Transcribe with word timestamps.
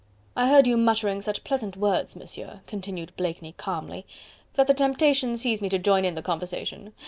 "I 0.35 0.49
heard 0.49 0.65
you 0.65 0.77
muttering 0.77 1.21
such 1.21 1.43
pleasant 1.43 1.77
words, 1.77 2.15
Monsieur," 2.15 2.61
continued 2.65 3.15
Blakeney 3.17 3.51
calmly, 3.51 4.07
"that 4.55 4.65
the 4.65 4.73
temptation 4.73 5.37
seized 5.37 5.61
me 5.61 5.69
to 5.69 5.77
join 5.77 6.05
in 6.05 6.15
the 6.15 6.23
conversation. 6.23 6.93